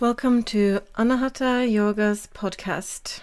[0.00, 3.20] Welcome to Anahata Yoga's podcast.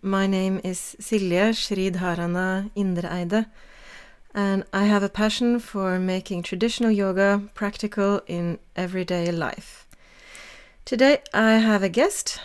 [0.00, 3.46] My name is Silje Shridharana Indreide,
[4.32, 9.88] and I have a passion for making traditional yoga practical in everyday life.
[10.84, 12.40] Today I have a guest,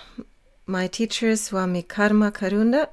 [0.66, 2.90] my teacher Swami Karma Karuna,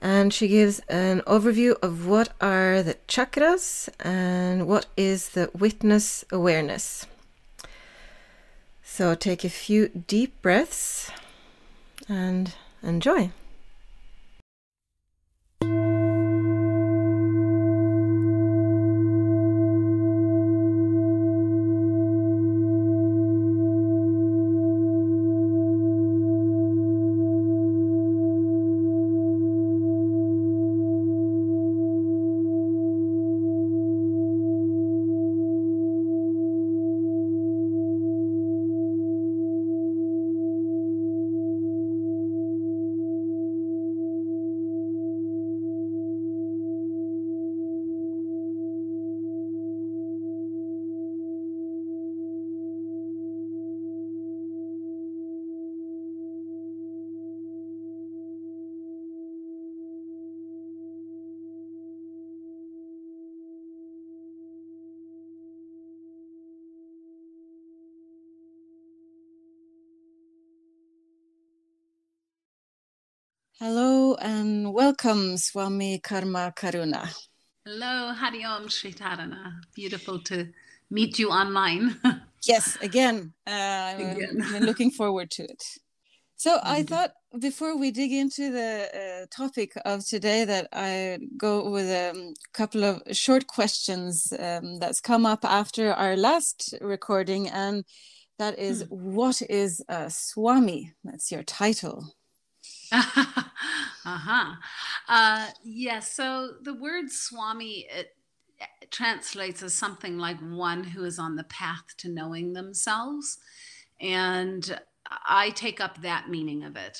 [0.00, 6.24] and she gives an overview of what are the chakras and what is the witness
[6.32, 7.04] awareness.
[8.96, 11.10] So take a few deep breaths
[12.08, 13.32] and enjoy.
[75.04, 77.14] Welcome, Swami Karma Karuna.
[77.66, 79.52] Hello, Hariom Sridharana.
[79.74, 80.48] Beautiful to
[80.90, 82.00] meet you online.
[82.44, 83.34] yes, again.
[83.46, 84.40] Uh, again.
[84.42, 85.62] I'm, I'm looking forward to it.
[86.36, 91.68] So I thought before we dig into the uh, topic of today that I go
[91.68, 97.50] with a um, couple of short questions um, that's come up after our last recording,
[97.50, 97.84] and
[98.38, 99.14] that is, hmm.
[99.14, 100.94] what is a Swami?
[101.04, 102.14] That's your title.
[104.04, 104.54] uh-huh.
[105.08, 105.64] Uh, yes.
[105.64, 108.16] Yeah, so the word Swami it,
[108.90, 113.38] translates as something like one who is on the path to knowing themselves,
[114.00, 114.78] and
[115.26, 116.98] I take up that meaning of it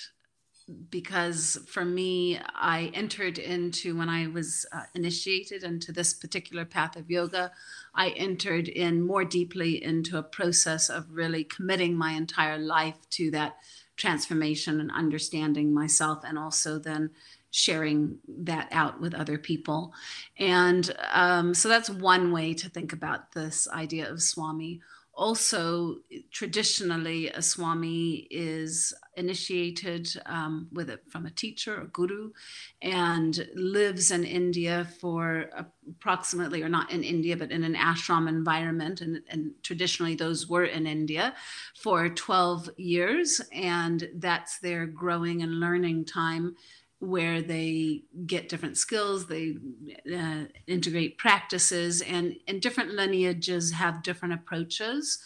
[0.90, 6.96] because for me, I entered into when I was uh, initiated into this particular path
[6.96, 7.52] of yoga,
[7.94, 13.30] I entered in more deeply into a process of really committing my entire life to
[13.32, 13.56] that
[13.96, 17.10] transformation and understanding myself and also then
[17.50, 19.92] sharing that out with other people.
[20.38, 24.80] And um, so that's one way to think about this idea of swami
[25.16, 25.96] also
[26.30, 32.30] traditionally a swami is initiated um, with it from a teacher or guru
[32.82, 35.50] and lives in india for
[35.86, 39.00] approximately or not in india but in an ashram environment.
[39.00, 41.34] And, and traditionally those were in india
[41.76, 43.40] for 12 years.
[43.52, 46.56] And that's their growing and learning time
[47.08, 49.56] where they get different skills, they
[50.14, 55.18] uh, integrate practices, and, and different lineages have different approaches.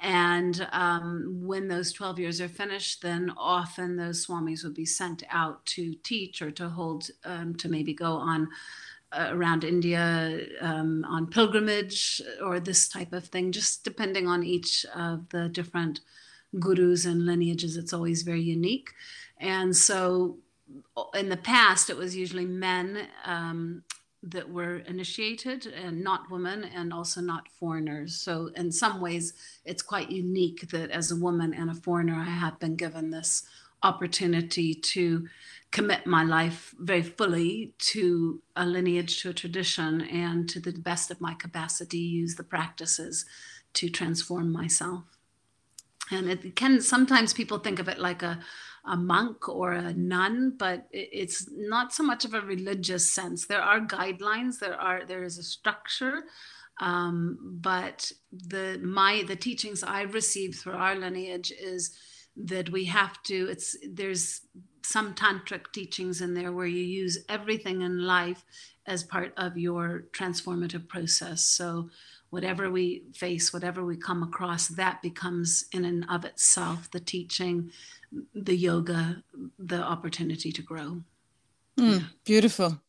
[0.00, 5.22] And um, when those 12 years are finished, then often those swamis would be sent
[5.30, 8.48] out to teach or to hold, um, to maybe go on
[9.12, 14.84] uh, around India um, on pilgrimage or this type of thing, just depending on each
[14.94, 16.00] of the different
[16.58, 17.76] gurus and lineages.
[17.76, 18.90] It's always very unique.
[19.38, 20.38] And so
[21.14, 23.82] in the past, it was usually men um,
[24.22, 28.16] that were initiated and not women and also not foreigners.
[28.16, 29.34] So, in some ways,
[29.64, 33.44] it's quite unique that as a woman and a foreigner, I have been given this
[33.82, 35.28] opportunity to
[35.70, 41.10] commit my life very fully to a lineage, to a tradition, and to the best
[41.10, 43.26] of my capacity, use the practices
[43.74, 45.04] to transform myself.
[46.10, 48.38] And it can sometimes people think of it like a
[48.86, 53.46] a monk or a nun, but it's not so much of a religious sense.
[53.46, 56.24] There are guidelines, there are there is a structure,
[56.80, 61.96] um, but the my the teachings I've received through our lineage is
[62.36, 63.48] that we have to.
[63.50, 64.42] It's there's
[64.82, 68.44] some tantric teachings in there where you use everything in life
[68.86, 71.42] as part of your transformative process.
[71.42, 71.90] So
[72.30, 77.70] whatever we face, whatever we come across, that becomes in and of itself the teaching
[78.34, 79.22] the yoga
[79.58, 81.02] the opportunity to grow.
[81.78, 82.06] Mm, yeah.
[82.24, 82.80] Beautiful.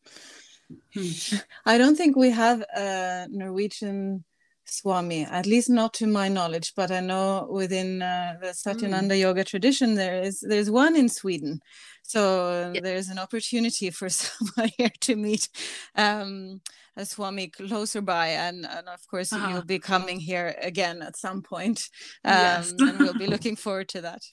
[0.93, 1.35] Hmm.
[1.65, 4.23] I don't think we have a Norwegian
[4.65, 9.19] Swami, at least not to my knowledge, but I know within uh, the Satyananda mm.
[9.19, 11.61] yoga tradition there is there's one in Sweden,
[12.03, 12.81] so yeah.
[12.81, 15.49] there's an opportunity for someone here to meet.
[15.95, 16.61] Um,
[16.97, 19.49] a Swami closer by, and, and of course uh-huh.
[19.49, 21.89] you'll be coming here again at some point,
[22.25, 22.73] um, yes.
[22.79, 24.23] and we'll be looking forward to that.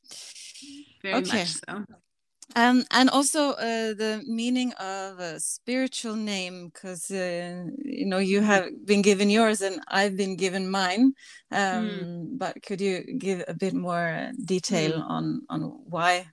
[1.03, 1.39] Very okay.
[1.39, 1.85] much so.
[2.57, 8.43] Um, and also uh, the meaning of a spiritual name, because uh, you know you
[8.43, 11.15] have been given yours and I've been given mine.
[11.51, 12.39] Um, mm.
[12.39, 15.11] But could you give a bit more detail mm.
[15.11, 16.27] on on why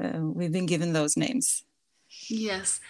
[0.00, 1.64] uh, we've been given those names?
[2.28, 2.80] Yes,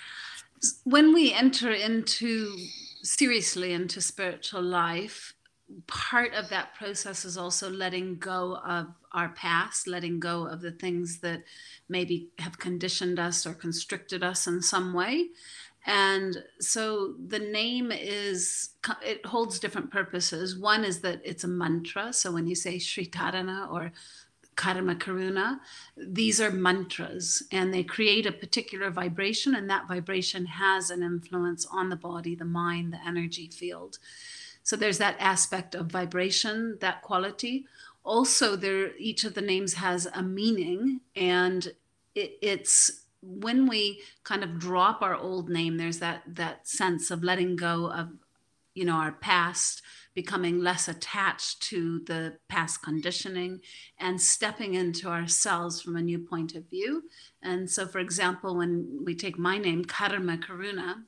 [0.85, 2.57] when we enter into
[3.03, 5.33] seriously into spiritual life,
[5.87, 10.73] part of that process is also letting go of our past, letting go of the
[10.73, 11.43] things that
[11.89, 15.29] maybe have conditioned us or constricted us in some way.
[15.87, 18.71] And so the name is,
[19.03, 20.57] it holds different purposes.
[20.57, 22.13] One is that it's a mantra.
[22.13, 23.93] So when you say Sri Dharana or
[24.57, 25.59] Karma Karuna,
[25.97, 31.67] these are mantras and they create a particular vibration, and that vibration has an influence
[31.67, 33.99] on the body, the mind, the energy field.
[34.65, 37.67] So there's that aspect of vibration, that quality.
[38.03, 41.73] Also, there each of the names has a meaning, and
[42.15, 47.23] it, it's when we kind of drop our old name, there's that that sense of
[47.23, 48.09] letting go of,
[48.75, 49.83] you know, our past,
[50.15, 53.61] becoming less attached to the past conditioning,
[53.99, 57.05] and stepping into ourselves from a new point of view.
[57.43, 61.05] And so, for example, when we take my name, Karma Karuna,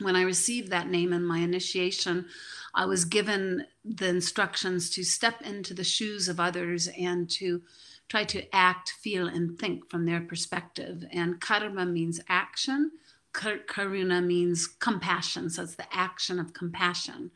[0.00, 2.26] when I received that name in my initiation,
[2.74, 7.62] I was given the instructions to step into the shoes of others and to
[8.08, 11.04] try to act, feel, and think from their perspective.
[11.12, 12.92] And karma means action.
[13.32, 15.50] Karuna means compassion.
[15.50, 17.30] So it's the action of compassion.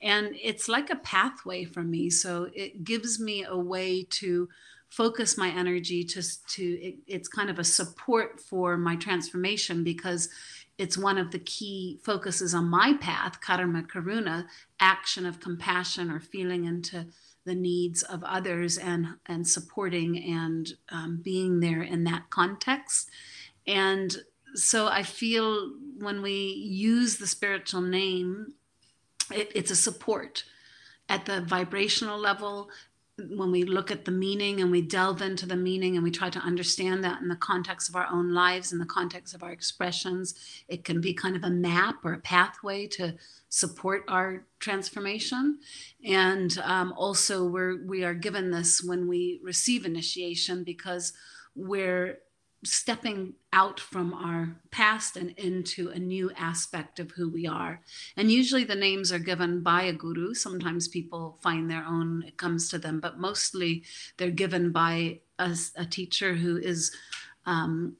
[0.00, 2.08] And it's like a pathway for me.
[2.08, 4.48] So it gives me a way to
[4.96, 10.28] focus my energy to, to it, it's kind of a support for my transformation because
[10.78, 14.46] it's one of the key focuses on my path, karma karuna,
[14.80, 17.06] action of compassion or feeling into
[17.44, 23.10] the needs of others and and supporting and um, being there in that context.
[23.66, 24.16] And
[24.54, 28.54] so I feel when we use the spiritual name,
[29.32, 30.44] it, it's a support
[31.08, 32.70] at the vibrational level
[33.16, 36.28] when we look at the meaning and we delve into the meaning and we try
[36.28, 39.52] to understand that in the context of our own lives, in the context of our
[39.52, 40.34] expressions,
[40.66, 43.14] it can be kind of a map or a pathway to
[43.48, 45.58] support our transformation.
[46.04, 51.12] And um, also, we're we are given this when we receive initiation because
[51.54, 52.18] we're
[52.64, 57.80] stepping out from our past and into a new aspect of who we are.
[58.16, 60.34] And usually the names are given by a guru.
[60.34, 63.84] Sometimes people find their own, it comes to them, but mostly
[64.16, 66.94] they're given by a, a teacher who is.
[67.46, 67.96] Um,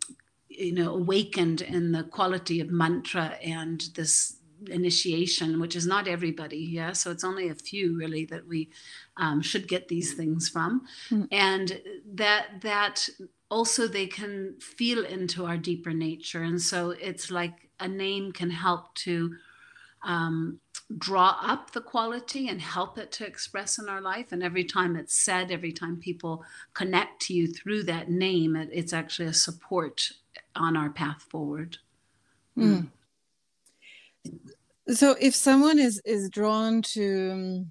[0.56, 4.36] you know awakened in the quality of mantra and this
[4.68, 6.58] initiation, which is not everybody.
[6.58, 8.70] Yeah, so it's only a few really that we
[9.16, 11.28] um, should get these things from, mm.
[11.30, 11.80] and
[12.14, 13.08] that that
[13.54, 18.50] also they can feel into our deeper nature, and so it's like a name can
[18.50, 19.34] help to
[20.02, 20.58] um,
[20.98, 24.32] draw up the quality and help it to express in our life.
[24.32, 26.44] And every time it's said, every time people
[26.74, 30.12] connect to you through that name, it, it's actually a support
[30.54, 31.78] on our path forward.
[32.58, 32.88] Mm
[34.88, 37.64] so if someone is is drawn to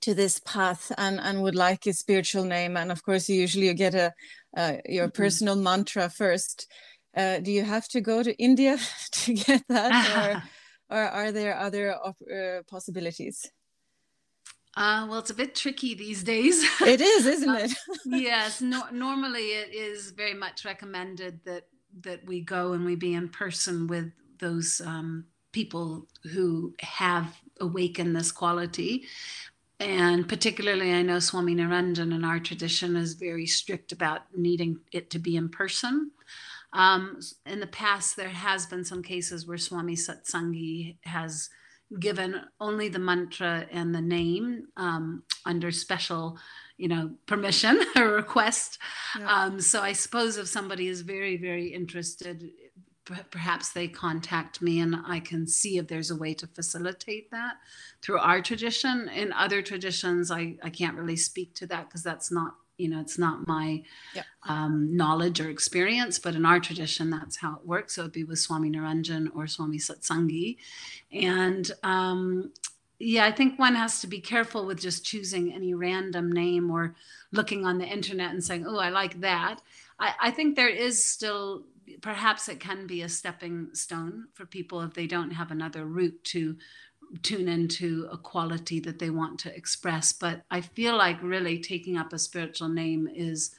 [0.00, 3.72] to this path and and would like a spiritual name and of course you usually
[3.74, 4.12] get a
[4.56, 5.22] uh, your mm-hmm.
[5.22, 6.70] personal mantra first
[7.16, 8.78] uh, do you have to go to india
[9.12, 10.42] to get that or
[10.96, 13.50] or are there other uh, possibilities
[14.74, 16.64] uh, well, it's a bit tricky these days.
[16.80, 17.72] It is, isn't uh, it?
[18.06, 18.60] yes.
[18.60, 21.64] No, normally, it is very much recommended that
[22.00, 28.16] that we go and we be in person with those um, people who have awakened
[28.16, 29.04] this quality.
[29.82, 35.10] And particularly, I know Swami Niranjan in our tradition is very strict about needing it
[35.10, 36.12] to be in person.
[36.72, 41.50] Um, in the past, there has been some cases where Swami Satsangi has
[41.98, 46.38] given only the mantra and the name um, under special
[46.78, 48.78] you know permission or request
[49.18, 49.44] yeah.
[49.44, 52.50] um, so i suppose if somebody is very very interested
[53.04, 57.56] perhaps they contact me and I can see if there's a way to facilitate that
[58.00, 59.08] through our tradition.
[59.08, 63.00] In other traditions, I, I can't really speak to that because that's not, you know,
[63.00, 63.82] it's not my
[64.14, 64.24] yep.
[64.48, 66.18] um, knowledge or experience.
[66.18, 67.94] But in our tradition, that's how it works.
[67.96, 70.56] So it'd be with Swami Niranjan or Swami Satsangi.
[71.12, 72.52] And um,
[72.98, 76.94] yeah, I think one has to be careful with just choosing any random name or
[77.32, 79.60] looking on the internet and saying, oh, I like that.
[79.98, 81.64] I, I think there is still
[82.00, 86.22] perhaps it can be a stepping stone for people if they don't have another route
[86.24, 86.56] to
[87.22, 90.12] tune into a quality that they want to express.
[90.12, 93.54] But I feel like really taking up a spiritual name is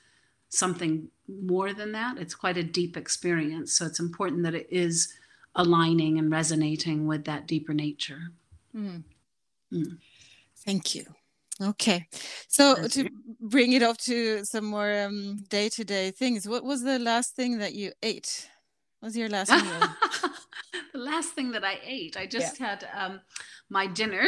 [0.49, 2.17] something more than that.
[2.17, 3.73] It's quite a deep experience.
[3.73, 5.13] So it's important that it is
[5.55, 8.31] aligning and resonating with that deeper nature.
[8.75, 9.03] Mm.
[9.71, 9.97] Mm.
[10.57, 11.05] Thank you.
[11.61, 12.07] Okay,
[12.47, 15.09] so to bring it up to some more
[15.49, 18.49] day to day things, what was the last thing that you ate?
[18.99, 19.89] What was your last meal?
[20.93, 22.67] the last thing that I ate, I just yeah.
[22.67, 23.21] had um,
[23.69, 24.25] my dinner.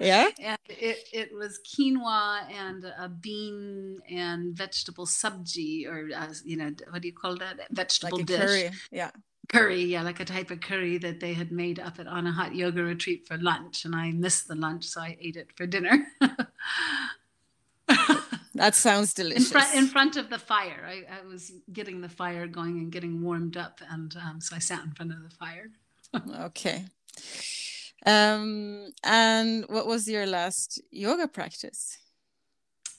[0.00, 0.28] yeah.
[0.40, 6.70] And it, it was quinoa and a bean and vegetable sabji, or, uh, you know,
[6.90, 7.58] what do you call that?
[7.70, 8.40] Vegetable like dish.
[8.40, 8.70] Curry.
[8.90, 9.10] Yeah.
[9.48, 12.82] Curry, yeah, like a type of curry that they had made up at hot Yoga
[12.82, 13.84] Retreat for lunch.
[13.84, 16.06] And I missed the lunch, so I ate it for dinner.
[18.54, 19.46] that sounds delicious.
[19.46, 20.84] In, front, in front of the fire.
[20.86, 23.80] I, I, was getting the fire going and getting warmed up.
[23.90, 25.70] And um, so I sat in front of the fire.
[26.46, 26.84] okay.
[28.04, 31.98] Um, and what was your last yoga practice?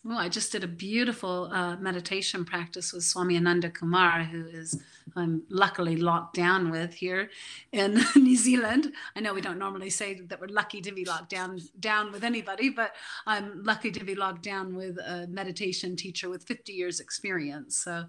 [0.08, 4.82] Well, I just did a beautiful uh, meditation practice with Swami Ananda Kumar, who is
[5.18, 7.30] I'm luckily locked down with here
[7.74, 8.94] in New Zealand.
[9.18, 12.24] I know we don't normally say that we're lucky to be locked down down with
[12.24, 12.96] anybody, but
[13.26, 17.76] I'm lucky to be locked down with a meditation teacher with 50 years experience.
[17.76, 18.06] So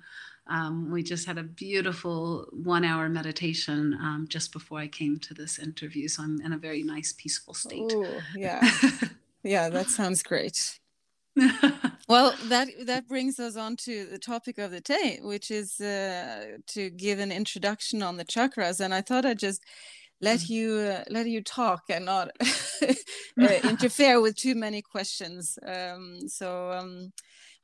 [0.47, 5.35] um, we just had a beautiful one hour meditation um, just before I came to
[5.35, 6.07] this interview.
[6.07, 7.93] So I'm in a very nice, peaceful state.
[7.93, 8.71] Ooh, yeah.
[9.43, 10.79] yeah, that sounds great.
[12.09, 16.59] well, that that brings us on to the topic of the day, which is uh,
[16.69, 18.81] to give an introduction on the chakras.
[18.81, 19.63] And I thought I'd just
[20.21, 20.49] let mm.
[20.51, 22.31] you uh, let you talk and not
[22.83, 22.95] uh,
[23.69, 25.59] interfere with too many questions.
[25.67, 27.13] Um, so um,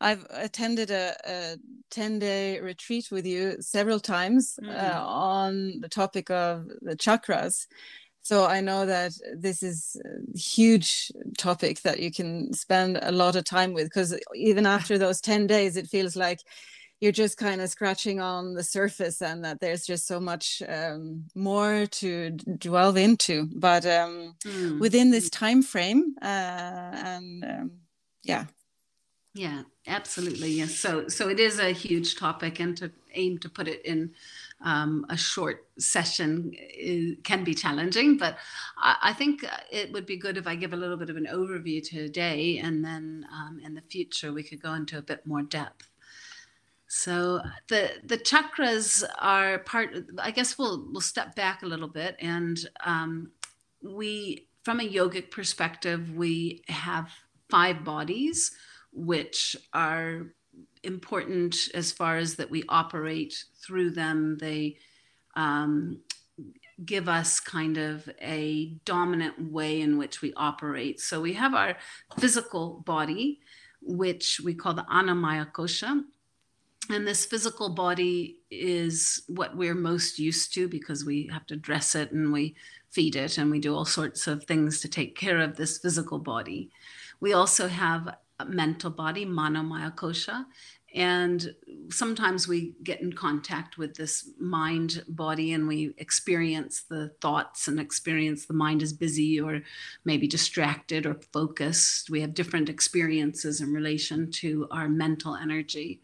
[0.00, 1.56] I've attended a, a
[1.90, 4.68] 10 day retreat with you several times mm.
[4.68, 7.66] uh, on the topic of the chakras.
[8.24, 13.36] So I know that this is a huge topic that you can spend a lot
[13.36, 16.40] of time with because even after those 10 days, it feels like
[17.00, 21.24] you're just kind of scratching on the surface and that there's just so much um,
[21.34, 24.80] more to delve into but um, mm.
[24.80, 27.70] within this time frame uh, and um,
[28.22, 28.46] yeah
[29.34, 30.50] yeah, absolutely.
[30.50, 30.76] Yes.
[30.76, 34.12] So, so it is a huge topic, and to aim to put it in
[34.64, 38.16] um, a short session is, can be challenging.
[38.16, 38.38] But
[38.76, 41.28] I, I, think it would be good if I give a little bit of an
[41.30, 45.42] overview today, and then um, in the future we could go into a bit more
[45.42, 45.88] depth.
[46.88, 49.94] So the the chakras are part.
[50.18, 53.32] I guess we'll we'll step back a little bit, and um,
[53.82, 57.10] we, from a yogic perspective, we have
[57.50, 58.52] five bodies
[58.92, 60.28] which are
[60.82, 64.38] important as far as that we operate through them.
[64.38, 64.76] They
[65.34, 66.00] um,
[66.84, 71.00] give us kind of a dominant way in which we operate.
[71.00, 71.76] So we have our
[72.18, 73.40] physical body,
[73.80, 76.02] which we call the annamaya Kosha.
[76.90, 81.94] And this physical body is what we're most used to because we have to dress
[81.94, 82.56] it and we
[82.90, 86.18] feed it and we do all sorts of things to take care of this physical
[86.18, 86.70] body.
[87.20, 90.46] We also have mental body, manomaya kosha.
[90.94, 91.54] And
[91.90, 97.80] sometimes we get in contact with this mind body and we experience the thoughts and
[97.80, 99.62] experience the mind is busy or
[100.04, 102.10] maybe distracted or focused.
[102.10, 106.00] We have different experiences in relation to our mental energy.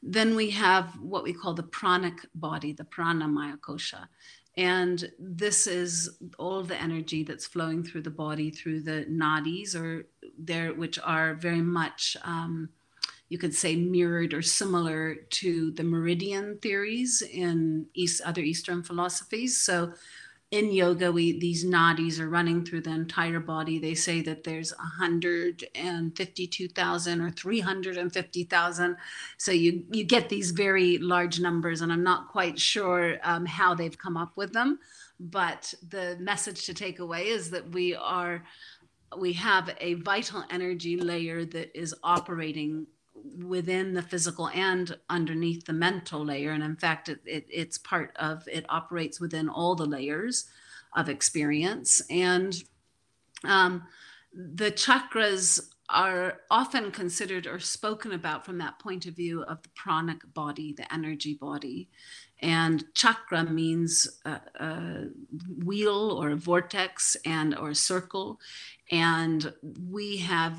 [0.00, 4.06] Then we have what we call the pranic body, the pranamaya kosha.
[4.56, 10.06] And this is all the energy that's flowing through the body through the nadis, or
[10.38, 12.68] there, which are very much, um,
[13.28, 19.56] you could say, mirrored or similar to the meridian theories in East, other Eastern philosophies.
[19.56, 19.92] So
[20.50, 23.78] in yoga we these nadis are running through the entire body.
[23.78, 28.96] They say that there's 152,000 or 350,000
[29.36, 33.74] so you you get these very large numbers and i'm not quite sure um, how
[33.74, 34.80] they've come up with them.
[35.20, 38.42] But the message to take away is that we are
[39.18, 42.88] we have a vital energy layer that is operating
[43.38, 46.52] within the physical and underneath the mental layer.
[46.52, 50.46] And in fact, it, it, it's part of, it operates within all the layers
[50.96, 52.02] of experience.
[52.10, 52.62] And
[53.44, 53.84] um,
[54.32, 59.68] the chakras are often considered or spoken about from that point of view of the
[59.70, 61.88] pranic body, the energy body.
[62.40, 65.06] And chakra means a, a
[65.64, 68.38] wheel or a vortex and or a circle.
[68.90, 69.52] And
[69.90, 70.56] we have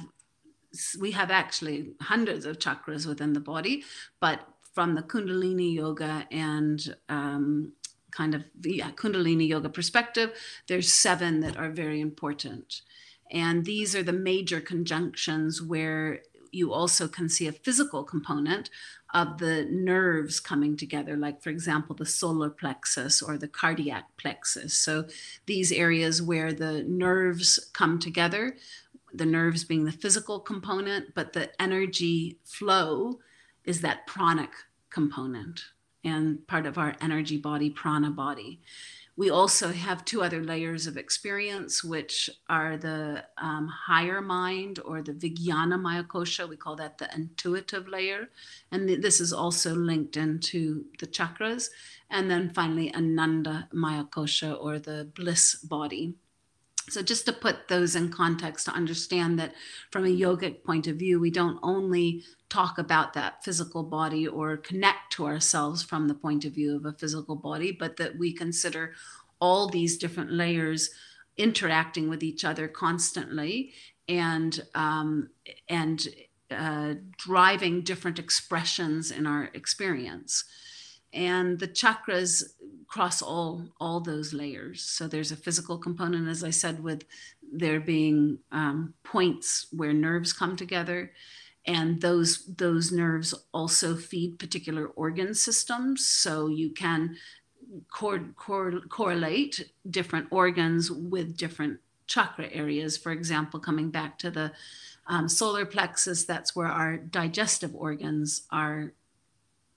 [0.99, 3.83] we have actually hundreds of chakras within the body,
[4.19, 7.73] but from the Kundalini yoga and um,
[8.11, 10.31] kind of yeah, Kundalini yoga perspective,
[10.67, 12.81] there's seven that are very important.
[13.29, 18.69] And these are the major conjunctions where you also can see a physical component
[19.13, 24.73] of the nerves coming together, like, for example, the solar plexus or the cardiac plexus.
[24.73, 25.05] So,
[25.45, 28.57] these areas where the nerves come together,
[29.13, 33.19] the nerves being the physical component, but the energy flow
[33.65, 34.51] is that pranic
[34.89, 35.65] component
[36.03, 38.61] and part of our energy body, prana body.
[39.17, 45.01] We also have two other layers of experience, which are the um, higher mind or
[45.01, 46.47] the Vijnana Maya Kosha.
[46.47, 48.29] We call that the intuitive layer.
[48.71, 51.69] And th- this is also linked into the chakras.
[52.09, 56.15] And then finally, Ananda Maya Kosha or the bliss body.
[56.91, 59.53] So, just to put those in context, to understand that
[59.91, 64.57] from a yogic point of view, we don't only talk about that physical body or
[64.57, 68.33] connect to ourselves from the point of view of a physical body, but that we
[68.33, 68.93] consider
[69.39, 70.89] all these different layers
[71.37, 73.73] interacting with each other constantly
[74.09, 75.29] and um,
[75.69, 76.09] and
[76.51, 80.43] uh, driving different expressions in our experience
[81.13, 82.43] and the chakras
[82.87, 84.83] cross all all those layers.
[84.83, 87.05] So there's a physical component as i said with
[87.51, 91.11] there being um, points where nerves come together.
[91.67, 96.05] And those those nerves also feed particular organ systems.
[96.05, 97.17] So you can
[97.91, 102.97] cor- cor- correlate different organs with different chakra areas.
[102.97, 104.51] For example coming back to the
[105.07, 108.93] um, solar plexus that's where our digestive organs are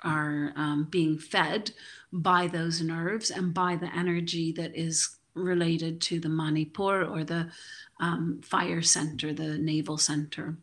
[0.05, 1.73] are um, being fed
[2.13, 7.51] by those nerves and by the energy that is related to the Manipur or the
[7.99, 10.57] um, fire center, the navel center.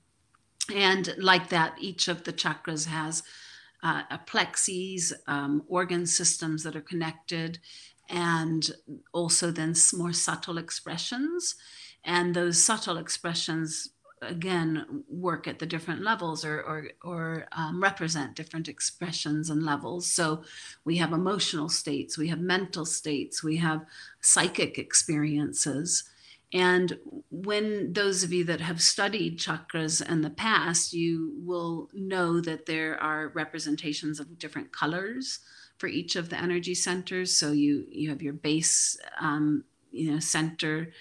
[0.74, 3.24] And like that, each of the chakras has
[3.84, 7.60] uh, a plexes, um, organ systems that are connected,
[8.10, 8.70] and
[9.12, 11.56] also then more subtle expressions.
[12.04, 13.90] And those subtle expressions
[14.22, 20.12] again work at the different levels or or, or um, represent different expressions and levels.
[20.12, 20.44] So
[20.86, 23.86] we have emotional states we have mental states we have
[24.22, 26.04] psychic experiences.
[26.54, 32.42] And when those of you that have studied chakras in the past you will know
[32.42, 35.40] that there are representations of different colors
[35.78, 37.36] for each of the energy centers.
[37.36, 40.92] So you you have your base um, you know center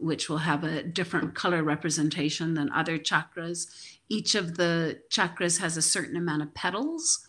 [0.00, 3.66] which will have a different color representation than other chakras.
[4.08, 7.26] Each of the chakras has a certain amount of petals,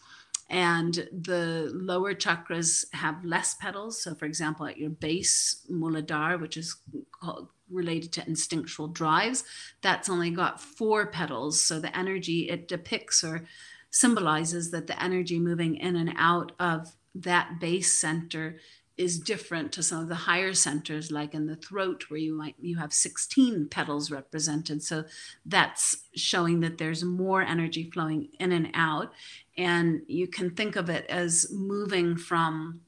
[0.49, 4.01] and the lower chakras have less petals.
[4.01, 6.75] So, for example, at your base, Muladhara, which is
[7.11, 9.43] called, related to instinctual drives,
[9.81, 11.61] that's only got four petals.
[11.61, 13.45] So, the energy it depicts or
[13.91, 18.57] symbolizes that the energy moving in and out of that base center
[19.01, 22.55] is different to some of the higher centers like in the throat where you might
[22.59, 24.83] you have 16 petals represented.
[24.83, 25.05] So
[25.43, 29.11] that's showing that there's more energy flowing in and out.
[29.57, 32.81] And you can think of it as moving from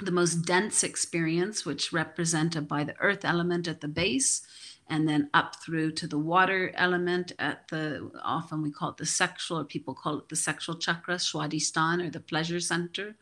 [0.00, 4.42] the most dense experience which represented by the earth element at the base
[4.88, 9.04] and then up through to the water element at the often we call it the
[9.04, 13.16] sexual or people call it the sexual chakra swadhisthana or the pleasure center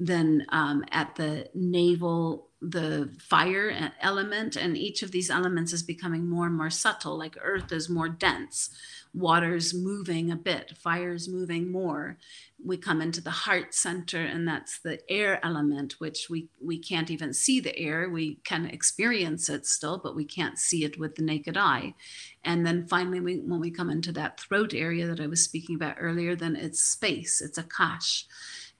[0.00, 4.56] then um, at the navel the fire element.
[4.56, 8.08] And each of these elements is becoming more and more subtle like earth is more
[8.08, 8.70] dense
[9.12, 12.16] water's moving a bit fire's moving more.
[12.64, 17.10] We come into the heart center and that's the air element which we we can't
[17.10, 18.08] even see the air.
[18.08, 21.94] We can experience it still but we can't see it with the naked eye.
[22.44, 25.74] And then finally we, when we come into that throat area that i was speaking
[25.74, 27.40] about earlier then it's space.
[27.40, 28.24] It's akash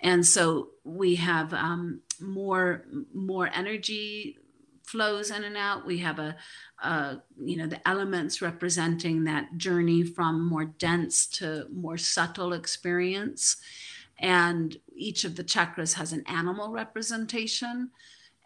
[0.00, 2.84] and so we have um, more
[3.14, 4.38] more energy
[4.84, 5.86] flows in and out.
[5.86, 6.36] We have a,
[6.82, 13.56] a, you know the elements representing that journey from more dense to more subtle experience.
[14.18, 17.90] And each of the chakras has an animal representation.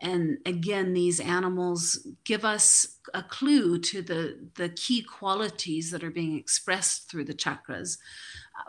[0.01, 6.11] And again these animals give us a clue to the the key qualities that are
[6.11, 7.99] being expressed through the chakras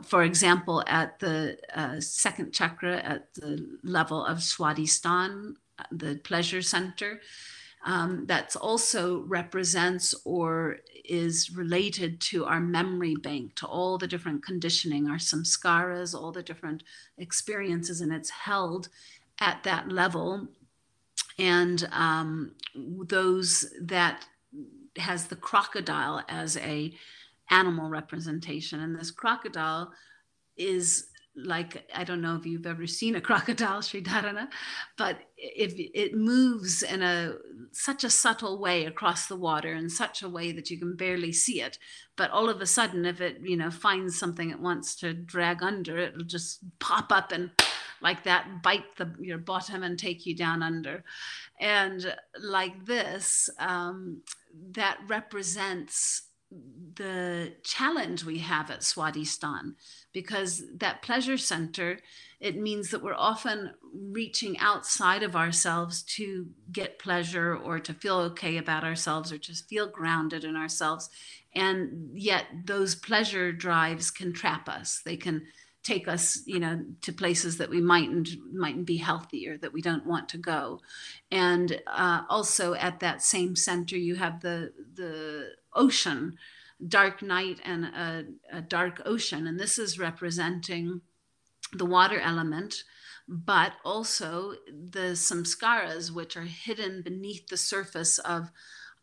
[0.04, 5.56] for example, at the uh, second chakra, at the level of Swadhisthana,
[5.92, 7.22] the pleasure center,
[7.86, 14.44] um, that also represents or is related to our memory bank, to all the different
[14.44, 16.84] conditioning, our samskaras, all the different
[17.18, 18.90] experiences, and it's held
[19.40, 20.48] at that level.
[21.38, 24.26] And um, those that
[24.98, 26.94] has the crocodile as a
[27.50, 28.80] animal representation.
[28.80, 29.92] And this crocodile
[30.58, 34.48] is like I don't know if you've ever seen a crocodile, Sridharana,
[34.98, 37.34] but if it moves in a
[37.72, 41.32] such a subtle way across the water in such a way that you can barely
[41.32, 41.78] see it,
[42.16, 45.62] but all of a sudden, if it you know finds something it wants to drag
[45.62, 47.52] under, it'll just pop up and
[48.02, 51.04] like that bite the your bottom and take you down under,
[51.60, 54.22] and like this, um,
[54.72, 56.24] that represents
[56.96, 59.74] the challenge we have at Swadhisthana
[60.14, 62.00] because that pleasure center
[62.40, 68.18] it means that we're often reaching outside of ourselves to get pleasure or to feel
[68.18, 71.10] okay about ourselves or just feel grounded in ourselves.
[71.54, 75.02] And yet those pleasure drives can trap us.
[75.06, 75.44] They can
[75.82, 79.82] take us you know to places that we mightn't mightn't be healthy or that we
[79.82, 80.82] don't want to go.
[81.32, 86.38] And uh, also at that same center you have the the ocean
[86.88, 91.02] dark night and a, a dark ocean and this is representing
[91.74, 92.84] the water element
[93.28, 98.52] but also the samskaras which are hidden beneath the surface of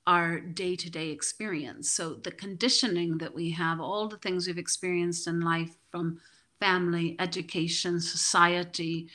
[0.07, 1.91] our day to day experience.
[1.91, 6.21] So, the conditioning that we have, all the things we've experienced in life from
[6.61, 9.09] family, education, society,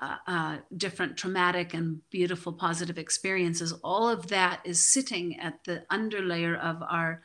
[0.00, 5.84] uh, uh, different traumatic and beautiful positive experiences, all of that is sitting at the
[5.90, 7.22] underlayer of our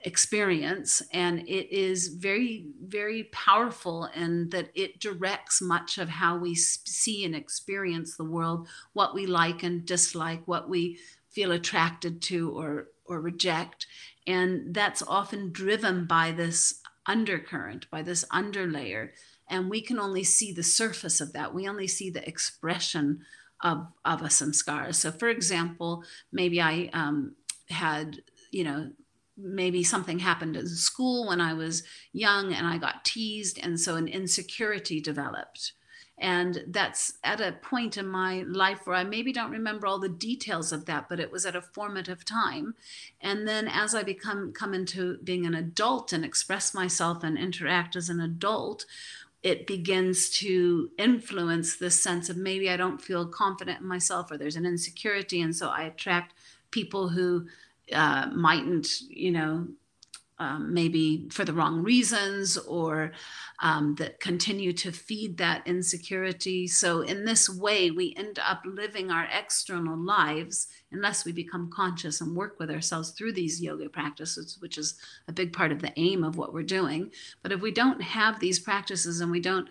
[0.00, 1.02] experience.
[1.12, 7.24] And it is very, very powerful in that it directs much of how we see
[7.24, 10.98] and experience the world, what we like and dislike, what we
[11.30, 13.86] feel attracted to or, or reject.
[14.26, 19.10] And that's often driven by this undercurrent, by this underlayer.
[19.48, 21.54] And we can only see the surface of that.
[21.54, 23.20] We only see the expression
[23.62, 24.94] of, of a samskara.
[24.94, 27.34] So, for example, maybe I um,
[27.70, 28.90] had, you know,
[29.36, 31.82] maybe something happened in school when I was
[32.12, 33.58] young and I got teased.
[33.62, 35.72] And so an insecurity developed.
[36.18, 40.08] And that's at a point in my life where I maybe don't remember all the
[40.08, 42.74] details of that, but it was at a formative time.
[43.20, 47.96] And then as I become come into being an adult and express myself and interact
[47.96, 48.86] as an adult,
[49.46, 54.36] it begins to influence this sense of maybe I don't feel confident in myself or
[54.36, 55.40] there's an insecurity.
[55.40, 56.34] And so I attract
[56.72, 57.46] people who
[57.92, 59.68] uh, mightn't, you know,
[60.38, 63.12] um, maybe for the wrong reasons or
[63.62, 66.66] um, that continue to feed that insecurity.
[66.66, 72.20] So, in this way, we end up living our external lives unless we become conscious
[72.20, 74.96] and work with ourselves through these yoga practices, which is
[75.26, 77.10] a big part of the aim of what we're doing.
[77.42, 79.68] But if we don't have these practices and we don't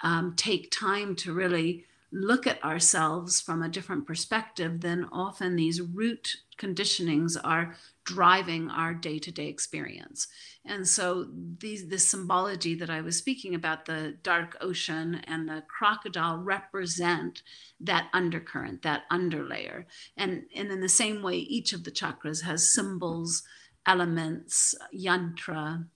[0.00, 5.82] um, take time to really look at ourselves from a different perspective, then often these
[5.82, 7.74] root conditionings are
[8.06, 10.28] driving our day-to-day experience.
[10.64, 11.26] And so
[11.58, 17.42] these this symbology that i was speaking about the dark ocean and the crocodile represent
[17.80, 19.84] that undercurrent that underlayer.
[20.16, 23.42] And and in the same way each of the chakras has symbols
[23.86, 25.86] elements yantra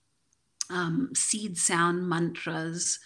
[0.71, 2.99] um, seed sound mantras.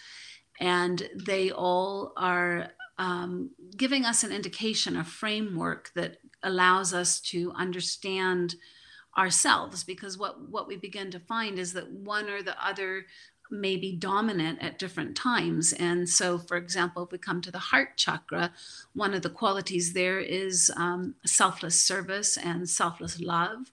[0.60, 7.52] And they all are um, giving us an indication, a framework that allows us to
[7.52, 8.56] understand
[9.18, 9.84] ourselves.
[9.84, 13.06] Because what, what we begin to find is that one or the other
[13.52, 15.74] may be dominant at different times.
[15.74, 18.52] And so, for example, if we come to the heart chakra,
[18.94, 23.72] one of the qualities there is um, selfless service and selfless love.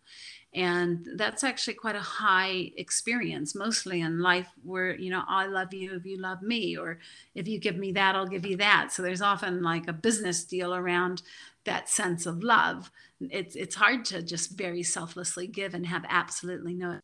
[0.55, 5.73] And that's actually quite a high experience, mostly in life where, you know, I love
[5.73, 6.99] you if you love me, or
[7.35, 8.93] if you give me that, I'll give you that.
[8.93, 11.23] So there's often like a business deal around
[11.65, 12.91] that sense of love.
[13.31, 16.99] It's, it's hard to just very selflessly give and have absolutely no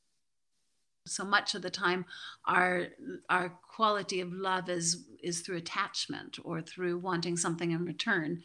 [1.09, 2.04] so much of the time
[2.46, 2.88] our
[3.28, 8.40] our quality of love is is through attachment or through wanting something in return.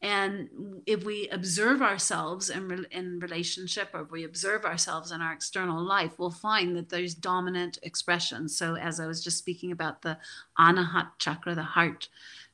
[0.00, 0.48] And
[0.86, 5.82] if we observe ourselves in, in relationship or if we observe ourselves in our external
[5.82, 10.16] life we'll find that there's dominant expressions so as i was just speaking about the
[10.58, 12.08] anahat chakra the heart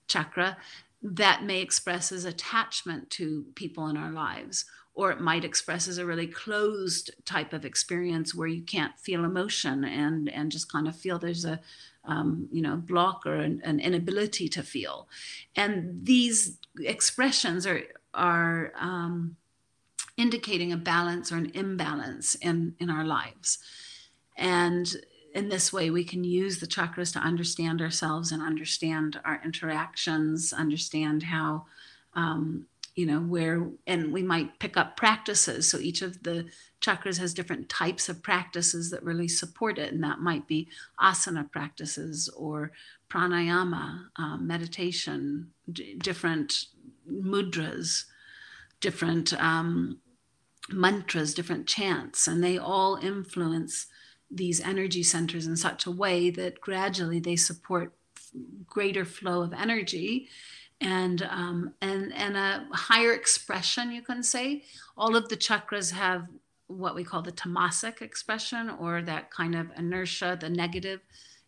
[0.06, 0.56] chakra
[1.02, 4.64] that may express as attachment to people in our lives
[4.98, 9.24] or it might express as a really closed type of experience where you can't feel
[9.24, 11.60] emotion and and just kind of feel there's a
[12.04, 15.08] um, you know block or an, an, inability to feel.
[15.54, 17.82] And these expressions are
[18.12, 19.36] are um,
[20.16, 23.58] indicating a balance or an imbalance in in our lives.
[24.36, 24.96] And
[25.38, 30.52] in this way we can use the chakras to understand ourselves and understand our interactions
[30.52, 31.64] understand how
[32.14, 35.70] um, you know where and we might pick up practices.
[35.70, 36.46] So each of the
[36.80, 39.92] chakras has different types of practices that really support it.
[39.92, 40.68] And that might be
[41.00, 42.72] asana practices or
[43.08, 46.66] pranayama, uh, meditation, d- different
[47.08, 48.06] mudras,
[48.80, 50.00] different um,
[50.68, 53.86] mantras, different chants, and they all influence
[54.30, 57.92] these energy centers in such a way that gradually they support
[58.66, 60.28] greater flow of energy
[60.80, 64.64] and um, and and a higher expression you can say.
[64.96, 66.28] All of the chakras have
[66.66, 71.00] what we call the tamasic expression or that kind of inertia the negative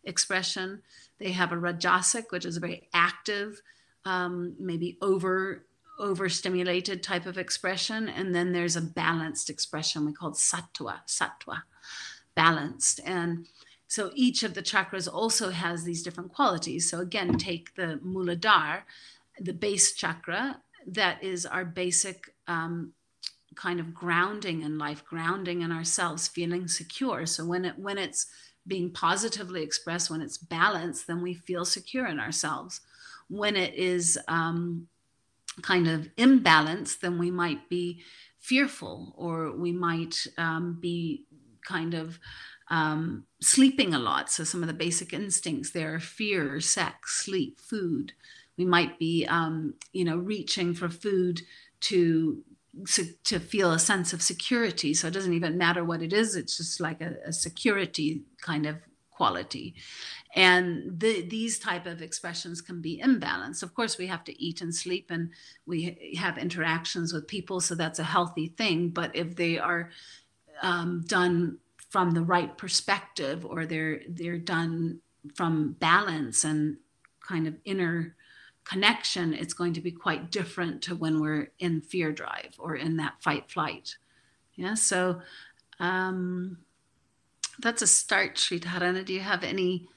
[0.03, 0.81] expression.
[1.19, 3.61] They have a rajasic which is a very active
[4.05, 5.65] um, maybe over
[5.99, 8.09] overstimulated type of expression.
[8.09, 11.61] And then there's a balanced expression we call sattva sattva
[12.35, 12.99] balanced.
[13.05, 13.47] And
[13.87, 16.89] so each of the chakras also has these different qualities.
[16.89, 18.83] So again take the muladhara
[19.39, 22.93] the base chakra that is our basic um,
[23.55, 27.25] kind of grounding in life grounding in ourselves feeling secure.
[27.25, 28.27] So when it when it's
[28.67, 32.81] being positively expressed when it's balanced then we feel secure in ourselves.
[33.27, 34.87] When it is um,
[35.61, 38.01] kind of imbalanced then we might be
[38.39, 41.25] fearful or we might um, be
[41.65, 42.19] kind of
[42.69, 44.31] um, sleeping a lot.
[44.31, 48.13] So some of the basic instincts there are fear sex sleep food.
[48.57, 51.41] We might be um, you know reaching for food
[51.81, 52.43] to
[53.23, 54.93] to feel a sense of security.
[54.93, 58.65] So it doesn't even matter what it is it's just like a, a security kind
[58.65, 58.77] of
[59.09, 59.75] quality.
[60.33, 63.61] And the, these type of expressions can be imbalanced.
[63.61, 65.29] Of course we have to eat and sleep and
[65.65, 68.89] we have interactions with people so that's a healthy thing.
[68.89, 69.91] But if they are
[70.61, 71.57] um, done
[71.89, 75.01] from the right perspective or they're they're done
[75.35, 76.77] from balance and
[77.19, 78.15] kind of inner
[78.63, 82.97] connection, it's going to be quite different to when we're in fear drive or in
[82.97, 83.97] that fight flight.
[84.55, 85.21] Yeah, so
[85.79, 86.59] um,
[87.59, 89.03] that's a start, Sridharana.
[89.05, 89.87] Do you have any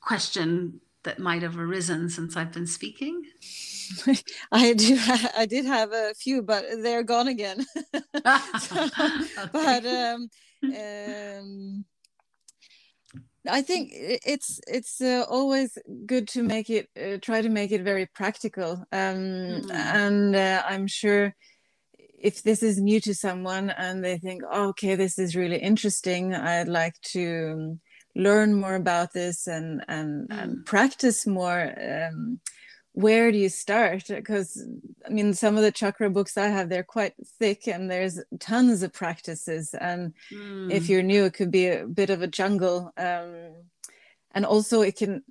[0.00, 3.24] question that might have arisen since I've been speaking?
[4.52, 4.98] I do.
[5.36, 7.64] I did have a few, but they're gone again.
[8.60, 8.88] so.
[9.52, 10.28] But um,
[10.64, 11.84] um,
[13.48, 17.82] I think it's it's uh, always good to make it uh, try to make it
[17.82, 19.70] very practical, um, mm-hmm.
[19.70, 21.34] and uh, I'm sure
[22.18, 26.34] if this is new to someone and they think, oh, okay, this is really interesting,
[26.34, 27.78] I'd like to
[28.16, 30.42] learn more about this and and, mm.
[30.42, 31.74] and practice more.
[31.78, 32.40] Um,
[32.94, 34.64] where do you start because
[35.04, 38.84] i mean some of the chakra books i have they're quite thick and there's tons
[38.84, 40.70] of practices and mm.
[40.70, 43.52] if you're new it could be a bit of a jungle um,
[44.30, 45.24] and also it can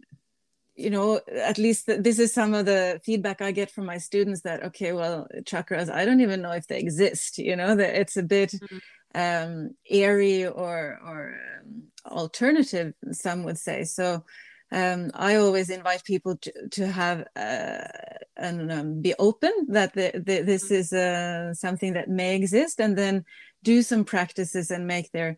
[0.75, 4.41] you know at least this is some of the feedback i get from my students
[4.41, 8.17] that okay well chakras i don't even know if they exist you know that it's
[8.17, 8.81] a bit mm.
[9.15, 14.25] um, airy or or um, alternative some would say so
[14.73, 17.87] um, I always invite people to, to have uh,
[18.35, 22.97] and um, be open that the, the, this is uh, something that may exist, and
[22.97, 23.23] then
[23.63, 25.37] do some practices and make their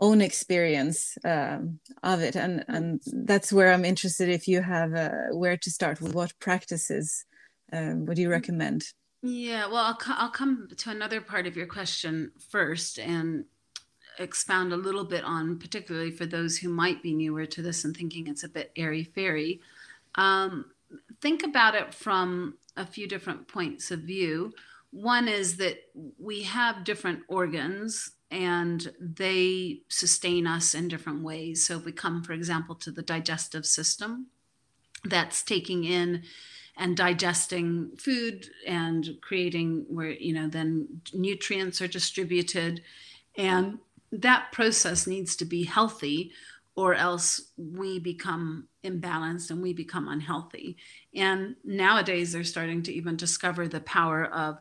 [0.00, 2.36] own experience um, of it.
[2.36, 4.28] And and that's where I'm interested.
[4.28, 7.26] If you have uh, where to start, with what practices
[7.72, 8.84] um, would you recommend?
[9.22, 13.44] Yeah, well, I'll, I'll come to another part of your question first, and
[14.20, 17.96] expound a little bit on, particularly for those who might be newer to this and
[17.96, 19.60] thinking it's a bit airy fairy.
[20.14, 20.66] Um,
[21.20, 24.52] think about it from a few different points of view.
[24.90, 25.78] One is that
[26.18, 31.66] we have different organs and they sustain us in different ways.
[31.66, 34.26] So, if we come, for example, to the digestive system,
[35.04, 36.22] that's taking in
[36.76, 42.82] and digesting food and creating where, you know, then nutrients are distributed.
[43.36, 43.78] And
[44.12, 46.32] that process needs to be healthy
[46.76, 50.76] or else we become imbalanced and we become unhealthy.
[51.14, 54.58] And nowadays they're starting to even discover the power of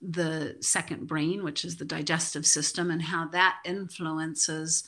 [0.00, 4.82] the second brain which is the digestive system and how that influences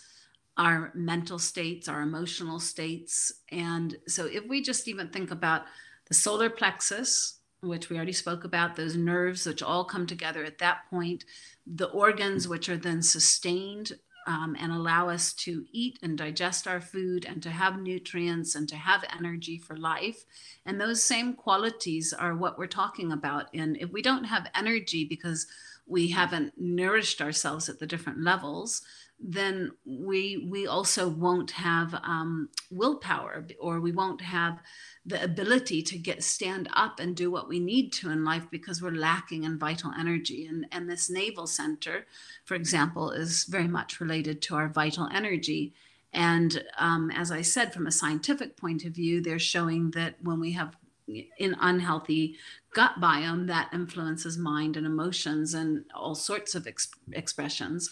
[0.56, 3.32] our mental states our emotional states.
[3.50, 5.62] And so if we just even think about
[6.08, 10.58] the solar plexus which we already spoke about, those nerves which all come together at
[10.58, 11.24] that point,
[11.66, 13.92] the organs which are then sustained
[14.26, 18.68] um, and allow us to eat and digest our food and to have nutrients and
[18.68, 20.24] to have energy for life.
[20.64, 23.48] And those same qualities are what we're talking about.
[23.54, 25.46] And if we don't have energy because
[25.86, 28.82] we haven't nourished ourselves at the different levels,
[29.20, 34.58] then we we also won't have um, willpower or we won't have
[35.06, 38.82] the ability to get stand up and do what we need to in life because
[38.82, 40.46] we're lacking in vital energy.
[40.46, 42.06] And and this navel center
[42.44, 45.74] for example is very much related to our vital energy.
[46.12, 50.38] And um, as I said, from a scientific point of view, they're showing that when
[50.38, 52.36] we have in unhealthy
[52.72, 57.90] gut biome that influences mind and emotions and all sorts of exp- expressions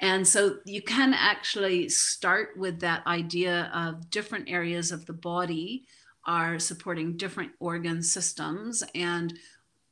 [0.00, 5.84] and so you can actually start with that idea of different areas of the body
[6.26, 9.34] are supporting different organ systems and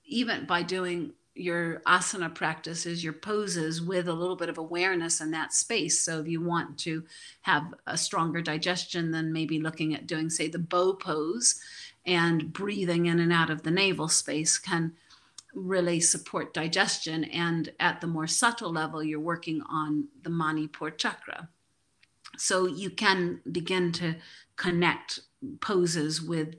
[0.04, 5.30] even by doing your asana practices, your poses with a little bit of awareness in
[5.30, 6.02] that space.
[6.02, 7.04] So if you want to
[7.42, 11.58] have a stronger digestion, then maybe looking at doing, say, the bow pose
[12.06, 14.92] and breathing in and out of the navel space can
[15.54, 17.24] really support digestion.
[17.24, 21.48] And at the more subtle level, you're working on the Manipur chakra.
[22.38, 24.16] So you can begin to
[24.56, 25.20] connect
[25.60, 26.56] poses with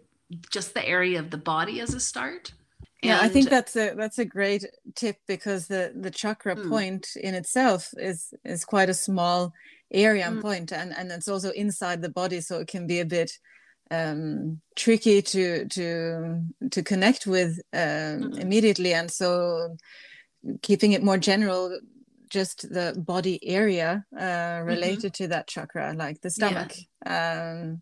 [0.51, 2.53] just the area of the body as a start.
[3.01, 6.69] Yeah, I think that's a that's a great tip because the the chakra mm.
[6.69, 9.53] point in itself is is quite a small
[9.91, 10.41] area and mm.
[10.41, 13.39] point, and and it's also inside the body, so it can be a bit
[13.93, 18.39] um, tricky to to to connect with um, mm-hmm.
[18.39, 19.77] immediately, and so
[20.61, 21.79] keeping it more general,
[22.29, 24.67] just the body area uh, mm-hmm.
[24.67, 25.23] related mm-hmm.
[25.23, 26.73] to that chakra, like the stomach.
[27.05, 27.59] Yeah.
[27.61, 27.81] Um,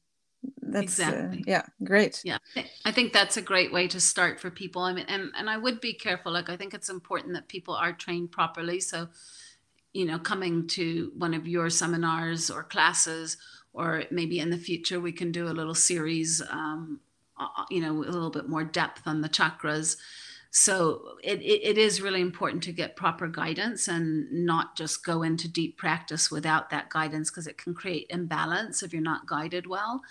[0.62, 1.40] that's uh, exactly.
[1.40, 2.22] Uh, yeah, great.
[2.24, 2.38] Yeah,
[2.84, 4.82] I think that's a great way to start for people.
[4.82, 6.32] I mean, and and I would be careful.
[6.32, 8.80] Like, I think it's important that people are trained properly.
[8.80, 9.10] So,
[9.94, 13.38] you know, coming to one of your seminars or classes
[13.74, 17.00] or maybe in the future we can do a little series um,
[17.42, 19.98] uh, uh, you know a little bit more depth on the chakras.
[20.54, 25.48] So it, it, is really important to get proper guidance and not just go into
[25.48, 30.02] deep practice without that guidance because it can create imbalance if you're not guided well.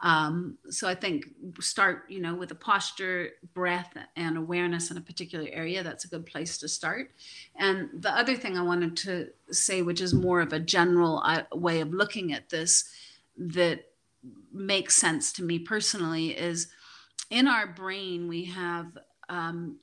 [0.00, 1.26] Um, so i think
[1.58, 6.08] start you know with a posture breath and awareness in a particular area that's a
[6.08, 7.10] good place to start.
[7.56, 11.42] And the other thing i wanted to say which is more of a general uh,
[11.52, 12.88] way of looking at this
[13.38, 13.84] that
[14.52, 16.68] makes sense to me personally is
[17.30, 18.86] in our brain we have
[19.28, 19.78] um,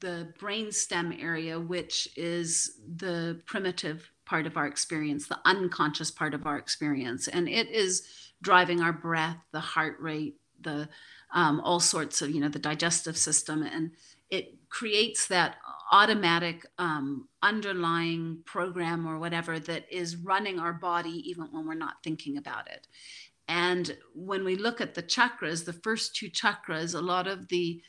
[0.00, 6.34] the brain stem area which is the primitive part of our experience the unconscious part
[6.34, 7.28] of our experience.
[7.28, 8.06] And it is
[8.42, 10.88] driving our breath the heart rate the
[11.32, 13.62] um, all sorts of you know the digestive system.
[13.62, 13.92] And
[14.30, 15.56] it creates that
[15.94, 22.02] automatic um, underlying program or whatever that is running our body even when we're not
[22.02, 22.88] thinking about it.
[23.46, 27.80] And when we look at the chakras, the first two chakras, a lot of the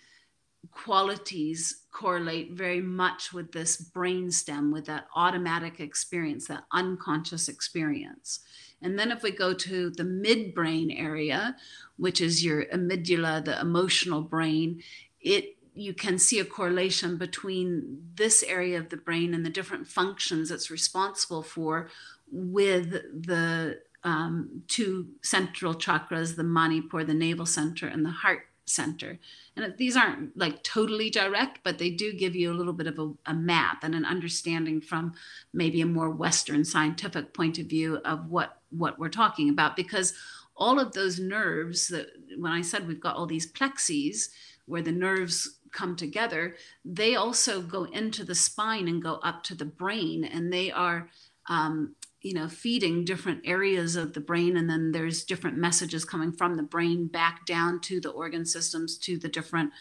[0.69, 8.41] qualities correlate very much with this brain stem, with that automatic experience, that unconscious experience.
[8.83, 11.55] And then if we go to the midbrain area,
[11.97, 14.83] which is your amygdala, the emotional brain,
[15.21, 19.87] it you can see a correlation between this area of the brain and the different
[19.87, 21.89] functions it's responsible for
[22.31, 29.19] with the um, two central chakras the manipur the navel center and the heart center.
[29.55, 32.97] And these aren't like totally direct but they do give you a little bit of
[32.97, 35.13] a, a map and an understanding from
[35.53, 39.75] maybe a more western scientific point of view of what what we're talking about.
[39.75, 40.13] Because
[40.57, 42.07] all of those nerves that
[42.37, 44.29] when i said we've got all these plexes
[44.65, 49.55] where the nerves come together, they also go into the spine and go up to
[49.55, 51.09] the brain, and they are,
[51.47, 54.57] um, you know, feeding different areas of the brain.
[54.57, 58.97] And then there's different messages coming from the brain back down to the organ systems,
[58.99, 59.71] to the different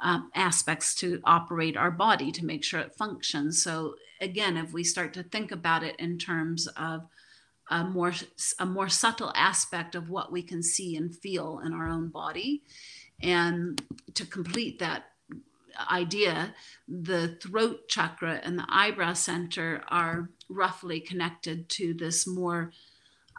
[0.00, 3.62] um, aspects to operate our body to make sure it functions.
[3.62, 7.02] So again, if we start to think about it in terms of
[7.70, 8.12] a more
[8.58, 12.62] a more subtle aspect of what we can see and feel in our own body
[13.22, 13.80] and
[14.14, 15.11] to complete that
[15.90, 16.54] idea,
[16.88, 22.72] the throat chakra and the eyebrow center are roughly connected to this more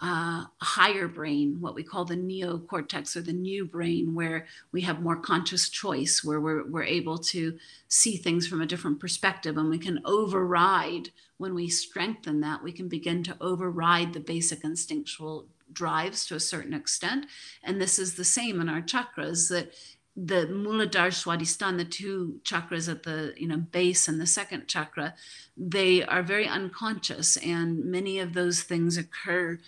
[0.01, 5.01] uh, higher brain, what we call the neocortex or the new brain, where we have
[5.01, 7.57] more conscious choice, where we're, we're able to
[7.87, 12.71] see things from a different perspective and we can override, when we strengthen that, we
[12.71, 17.25] can begin to override the basic instinctual drives to a certain extent.
[17.63, 19.73] And this is the same in our chakras that
[20.15, 25.15] the Muladhara Swadhisthana, the two chakras at the you know base and the second chakra,
[25.57, 29.59] they are very unconscious, and many of those things occur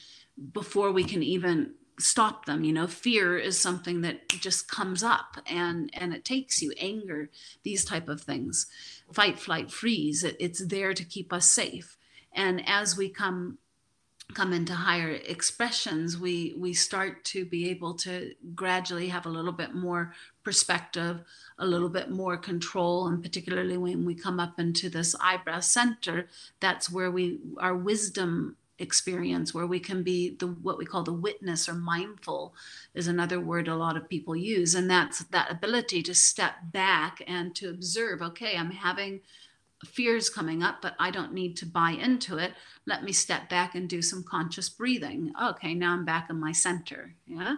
[0.53, 2.63] before we can even stop them.
[2.63, 6.73] You know, fear is something that just comes up and and it takes you.
[6.79, 7.29] Anger,
[7.63, 8.67] these type of things,
[9.11, 10.23] fight, flight, freeze.
[10.23, 11.97] It, it's there to keep us safe.
[12.33, 13.57] And as we come
[14.33, 19.51] come into higher expressions we we start to be able to gradually have a little
[19.51, 20.13] bit more
[20.43, 21.21] perspective
[21.59, 26.27] a little bit more control and particularly when we come up into this eyebrow center
[26.59, 31.13] that's where we our wisdom experience where we can be the what we call the
[31.13, 32.53] witness or mindful
[32.93, 34.75] is another word a lot of people use.
[34.75, 39.21] And that's that ability to step back and to observe okay i'm having
[39.83, 42.53] fears coming up but i don't need to buy into it.
[42.87, 45.33] Let me step back and do some conscious breathing.
[45.41, 47.55] Okay now i'm back in my center yeah?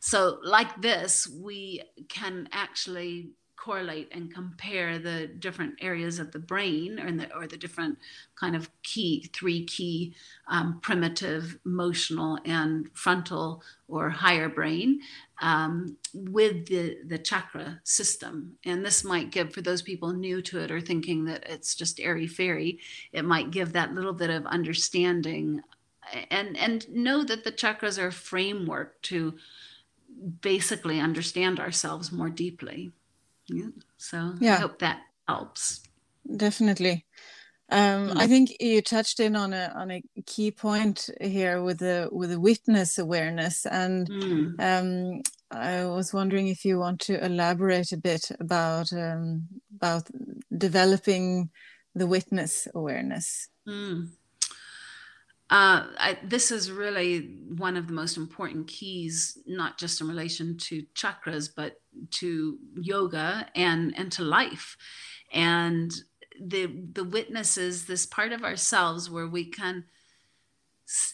[0.00, 6.98] So like this we can actually correlate and compare the different areas of the brain
[6.98, 7.98] or the, or the different
[8.34, 10.14] kind of key three key
[10.48, 15.00] um, primitive emotional and frontal or higher brain
[15.40, 20.60] um, with the the chakra system and this might give for those people new to
[20.60, 22.78] it or thinking that it's just airy fairy
[23.12, 25.62] it might give that little bit of understanding
[26.30, 29.34] and and know that the chakras are a framework to
[30.42, 32.92] basically understand ourselves more deeply
[33.52, 33.66] yeah.
[33.96, 34.54] So yeah.
[34.54, 35.82] I hope that helps.
[36.36, 37.04] Definitely.
[37.70, 38.16] Um, mm.
[38.16, 42.30] I think you touched in on a on a key point here with the with
[42.30, 44.60] the witness awareness, and mm.
[44.60, 49.46] um, I was wondering if you want to elaborate a bit about um,
[49.76, 50.08] about
[50.56, 51.50] developing
[51.94, 53.48] the witness awareness.
[53.68, 54.10] Mm.
[55.50, 60.56] Uh, I, this is really one of the most important keys, not just in relation
[60.58, 61.80] to chakras, but
[62.12, 64.76] to yoga and and to life.
[65.32, 65.92] And
[66.40, 69.84] the the witnesses, this part of ourselves where we can.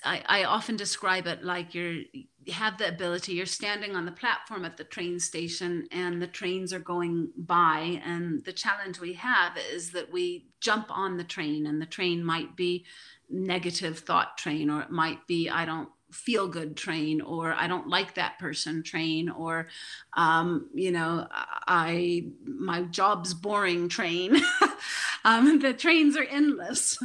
[0.04, 2.00] I, I often describe it like you're
[2.46, 6.26] you have the ability you're standing on the platform at the train station and the
[6.26, 11.24] trains are going by and the challenge we have is that we jump on the
[11.24, 12.84] train and the train might be
[13.28, 17.88] negative thought train or it might be i don't feel good train or i don't
[17.88, 19.68] like that person train or
[20.14, 21.26] um, you know
[21.66, 24.36] i my job's boring train
[25.24, 26.98] um, the trains are endless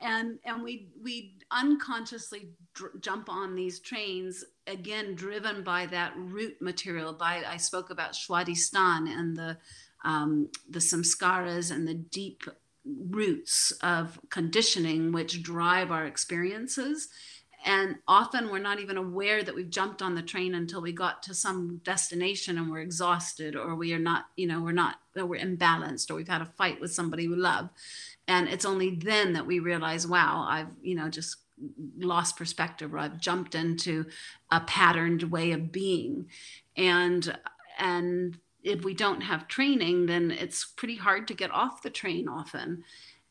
[0.00, 6.60] and and we we unconsciously dr- jump on these trains again driven by that root
[6.60, 9.56] material by i spoke about swadhisthana and the
[10.04, 12.44] um, the samskaras and the deep
[12.84, 17.08] roots of conditioning which drive our experiences.
[17.64, 21.22] And often we're not even aware that we've jumped on the train until we got
[21.24, 25.40] to some destination and we're exhausted, or we are not, you know, we're not, we're
[25.40, 27.70] imbalanced, or we've had a fight with somebody we love.
[28.28, 31.36] And it's only then that we realize, wow, I've, you know, just
[31.98, 34.06] lost perspective or I've jumped into
[34.50, 36.28] a patterned way of being.
[36.76, 37.38] And
[37.78, 42.28] and if we don't have training, then it's pretty hard to get off the train
[42.28, 42.84] often.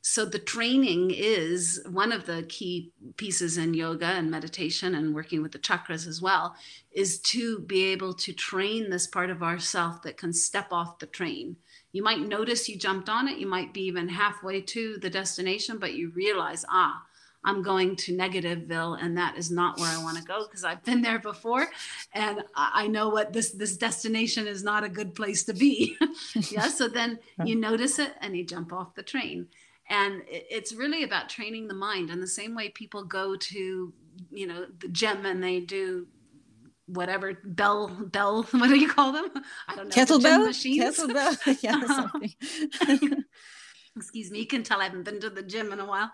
[0.06, 5.42] So, the training is one of the key pieces in yoga and meditation and working
[5.42, 6.58] with the chakras as well,
[6.92, 11.06] is to be able to train this part of ourself that can step off the
[11.06, 11.56] train.
[11.94, 15.78] You might notice you jumped on it, you might be even halfway to the destination,
[15.78, 17.02] but you realize, ah,
[17.46, 20.84] I'm going to Negativeville, and that is not where I want to go because I've
[20.84, 21.68] been there before,
[22.14, 25.98] and I know what this this destination is not a good place to be.
[26.52, 29.48] yeah, so then you notice it and you jump off the train,
[29.90, 32.10] and it's really about training the mind.
[32.10, 33.94] In the same way people go to
[34.32, 36.08] you know the gym and they do
[36.86, 39.30] whatever bell bell what do you call them?
[39.68, 40.46] I don't know kettlebell?
[40.46, 40.98] machines.
[40.98, 41.58] Kettlebell?
[43.10, 43.10] Yeah
[43.96, 46.12] excuse me you can tell i haven't been to the gym in a while.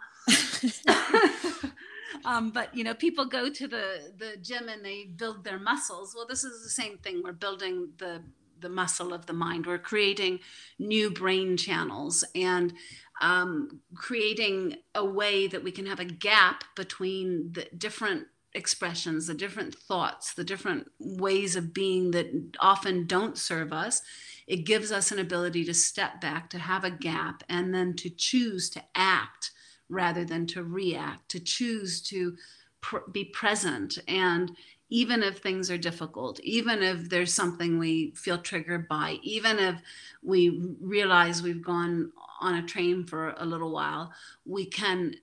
[2.25, 6.13] Um, but you know people go to the the gym and they build their muscles.
[6.15, 7.21] Well this is the same thing.
[7.23, 8.23] We're building the
[8.59, 9.65] the muscle of the mind.
[9.65, 10.39] We're creating
[10.77, 12.25] new brain channels.
[12.35, 12.73] And
[13.21, 19.33] um, creating a way that we can have a gap between the different expressions, the
[19.33, 24.01] different thoughts, the different ways of being that often don't serve us,
[24.47, 28.09] it gives us an ability to step back, to have a gap, and then to
[28.09, 29.51] choose to act
[29.89, 32.35] rather than to react, to choose to
[32.81, 33.99] pr- be present.
[34.07, 34.55] And
[34.89, 39.79] even if things are difficult, even if there's something we feel triggered by, even if
[40.23, 44.13] we realize we've gone on a train for a little while,
[44.45, 45.15] we can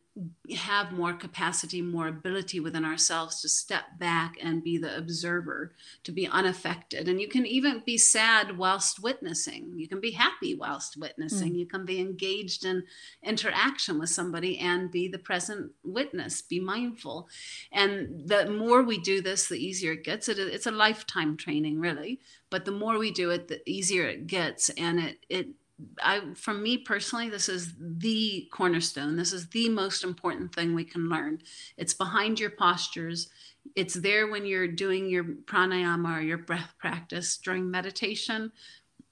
[0.57, 5.73] have more capacity, more ability within ourselves to step back and be the observer,
[6.05, 7.07] to be unaffected.
[7.07, 9.75] And you can even be sad whilst witnessing.
[9.77, 11.53] You can be happy whilst witnessing.
[11.53, 11.59] Mm.
[11.59, 12.85] You can be engaged in
[13.23, 17.29] interaction with somebody and be the present witness, be mindful.
[17.71, 20.31] And the more we do this, the easier it gets.
[20.31, 22.21] It, it's a lifetime training, really.
[22.49, 24.71] But the more we do it, the easier it gets.
[24.71, 25.49] And it, it
[26.03, 29.17] I, for me personally, this is the cornerstone.
[29.17, 31.41] This is the most important thing we can learn.
[31.77, 33.29] It's behind your postures.
[33.75, 38.53] It's there when you're doing your pranayama or your breath practice during meditation.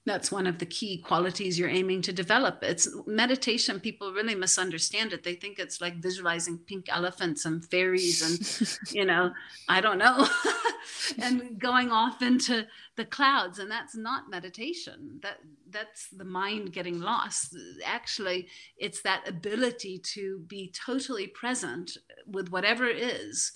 [0.05, 5.11] that's one of the key qualities you're aiming to develop it's meditation people really misunderstand
[5.13, 9.31] it they think it's like visualizing pink elephants and fairies and you know
[9.67, 10.27] i don't know
[11.21, 12.65] and going off into
[12.95, 17.55] the clouds and that's not meditation that that's the mind getting lost
[17.85, 23.53] actually it's that ability to be totally present with whatever is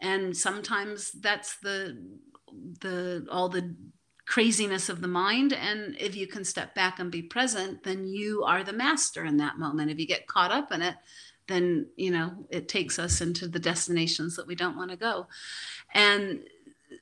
[0.00, 1.96] and sometimes that's the
[2.80, 3.74] the all the
[4.26, 5.52] craziness of the mind.
[5.52, 9.36] And if you can step back and be present, then you are the master in
[9.38, 9.90] that moment.
[9.90, 10.94] If you get caught up in it,
[11.48, 15.26] then you know it takes us into the destinations that we don't want to go.
[15.92, 16.44] And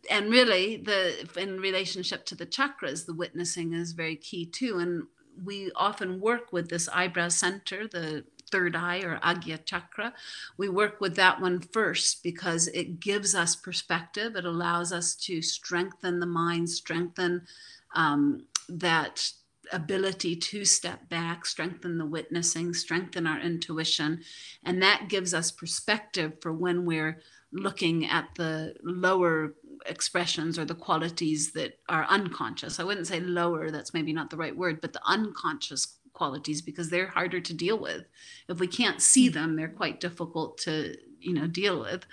[0.09, 4.79] and really the in relationship to the chakras, the witnessing is very key too.
[4.79, 5.05] And
[5.45, 10.13] we often work with this eyebrow center, the third eye or Agya chakra.
[10.57, 14.37] We work with that one first because it gives us perspective.
[14.37, 17.47] It allows us to strengthen the mind, strengthen
[17.95, 19.33] um, that
[19.73, 24.23] ability to step back, strengthen the witnessing, strengthen our intuition.
[24.65, 27.21] And that gives us perspective for when we're
[27.53, 29.55] looking at the lower
[29.87, 32.79] expressions or the qualities that are unconscious.
[32.79, 36.91] I wouldn't say lower, that's maybe not the right word, but the unconscious qualities because
[36.91, 38.05] they're harder to deal with.
[38.49, 39.35] If we can't see mm.
[39.35, 42.05] them, they're quite difficult to, you know, deal with.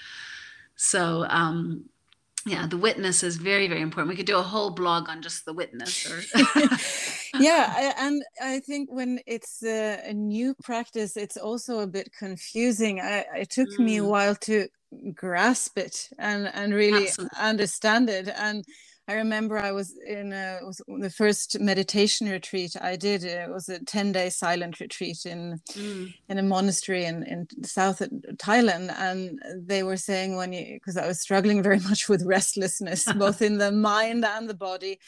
[0.76, 1.86] So, um,
[2.48, 4.10] yeah, the witness is very, very important.
[4.10, 6.10] We could do a whole blog on just the witness.
[6.10, 6.22] Or
[7.40, 13.02] yeah, and I think when it's a, a, new practice, it's also a bit confusing.
[13.02, 13.80] I, it took mm.
[13.80, 14.08] me a mm.
[14.08, 14.68] while to
[15.14, 17.38] grasp it and and really Absolutely.
[17.38, 18.64] understand it and
[19.10, 23.24] I remember I was in a, was the first meditation retreat I did.
[23.24, 26.14] It was a 10 day silent retreat in mm.
[26.28, 28.00] in a monastery in, in south
[28.36, 28.94] Thailand.
[28.98, 33.42] And they were saying when you, because I was struggling very much with restlessness, both
[33.42, 35.00] in the mind and the body.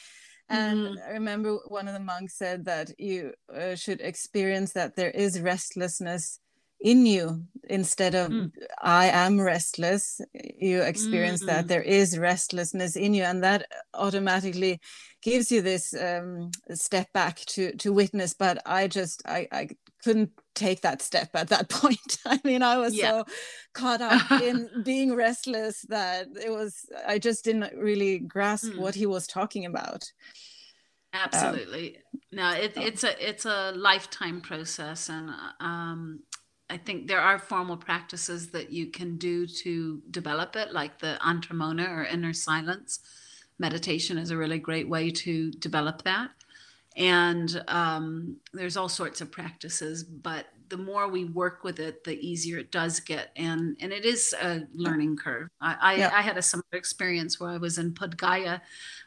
[0.47, 0.95] And mm.
[1.05, 5.41] I remember one of the monks said that you uh, should experience that there is
[5.41, 6.39] restlessness
[6.81, 8.51] in you instead of mm.
[8.81, 11.55] i am restless you experience mm-hmm.
[11.55, 14.79] that there is restlessness in you and that automatically
[15.21, 19.67] gives you this um, step back to to witness but i just i i
[20.03, 23.09] couldn't take that step at that point i mean i was yeah.
[23.09, 23.25] so
[23.73, 28.79] caught up in being restless that it was i just didn't really grasp mm.
[28.79, 30.03] what he was talking about
[31.13, 36.19] um, absolutely um, no it, it's a it's a lifetime process and um
[36.69, 41.17] I think there are formal practices that you can do to develop it, like the
[41.25, 42.99] antar mouna or inner silence.
[43.57, 46.29] Meditation is a really great way to develop that.
[46.95, 52.19] And um, there's all sorts of practices, but the more we work with it, the
[52.19, 53.31] easier it does get.
[53.35, 55.49] And and it is a learning curve.
[55.61, 56.11] I, I, yeah.
[56.13, 58.61] I had a similar experience where I was in Bodh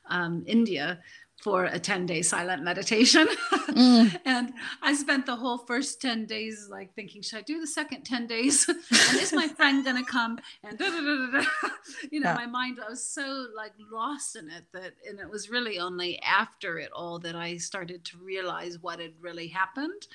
[0.06, 1.00] um, India,
[1.42, 3.26] for a 10 day silent meditation.
[3.52, 4.20] Mm.
[4.24, 8.04] and I spent the whole first 10 days like thinking, should I do the second
[8.04, 8.68] 10 days?
[8.68, 10.38] and is my friend going to come?
[10.62, 11.44] And da, da, da,
[12.12, 12.34] you know, yeah.
[12.34, 16.20] my mind, I was so like lost in it that, and it was really only
[16.22, 20.06] after it all that I started to realize what had really happened.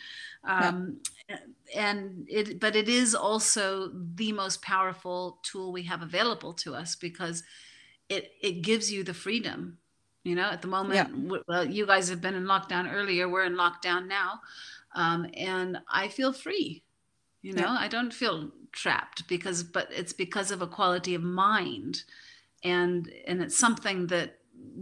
[0.45, 1.39] Um, yeah.
[1.75, 6.95] And it, but it is also the most powerful tool we have available to us
[6.95, 7.43] because
[8.07, 9.79] it, it gives you the freedom
[10.27, 11.39] you know at the moment yeah.
[11.47, 14.39] well you guys have been in lockdown earlier we're in lockdown now
[14.95, 16.83] um, and i feel free
[17.41, 17.77] you know yeah.
[17.79, 22.03] i don't feel trapped because but it's because of a quality of mind
[22.63, 24.39] and and it's something that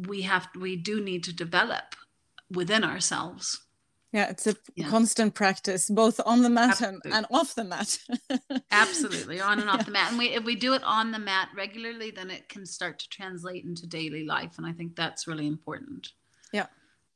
[0.07, 1.95] we have we do need to develop
[2.51, 3.61] within ourselves
[4.15, 4.87] yeah it's a yeah.
[4.87, 7.99] constant practice both on the mat and, and, off the mat
[8.71, 9.83] absolutely on and off yeah.
[9.83, 12.65] the mat and we if we do it on the mat regularly then it can
[12.65, 16.13] start to translate into daily life and i think that's really important
[16.53, 16.67] yeah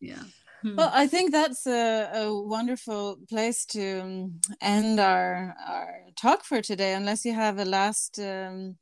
[0.02, 0.24] yeah
[0.62, 0.76] hmm.
[0.76, 6.62] well i think that's a, a wonderful place to um, end our our talk for
[6.62, 8.76] today unless you have a last um,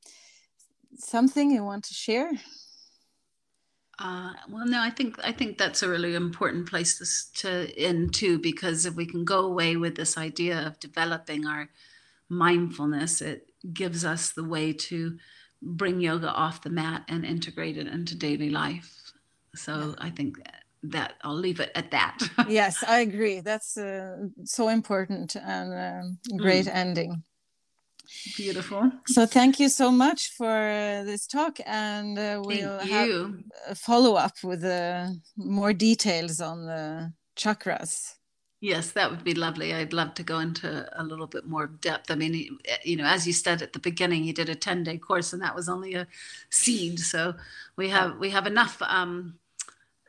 [0.96, 2.32] something you want to share
[4.00, 8.14] uh, well, no, I think I think that's a really important place to, to end
[8.14, 11.70] too, because if we can go away with this idea of developing our
[12.30, 15.18] mindfulness, it gives us the way to
[15.62, 19.12] bring yoga off the mat and integrate it into daily life.
[19.56, 20.38] So I think
[20.84, 22.20] that I'll leave it at that.
[22.48, 23.40] yes, I agree.
[23.40, 26.76] That's uh, so important and uh, great mm.
[26.76, 27.24] ending.
[28.36, 28.92] Beautiful.
[29.08, 33.10] So thank you so much for this talk, and uh, we'll have
[33.68, 38.14] a follow up with uh, more details on the chakras.
[38.60, 39.74] Yes, that would be lovely.
[39.74, 42.10] I'd love to go into a little bit more depth.
[42.10, 44.98] I mean, you know, as you said at the beginning, you did a ten day
[44.98, 46.08] course, and that was only a
[46.50, 47.00] seed.
[47.00, 47.36] So
[47.76, 48.82] we have we have enough.
[48.82, 49.36] Um,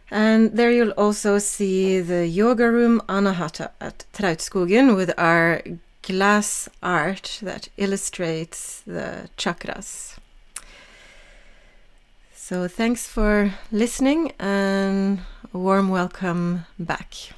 [0.09, 5.61] And there you'll also see the yoga room Anahata at Trautskogen with our
[6.01, 10.17] glass art that illustrates the chakras.
[12.33, 15.19] So thanks for listening and
[15.53, 17.33] a warm welcome back.